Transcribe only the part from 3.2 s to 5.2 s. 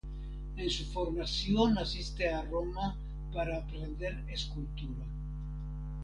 para aprender escultura.